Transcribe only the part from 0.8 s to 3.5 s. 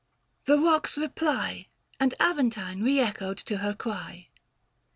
reply, And Aventine re echoed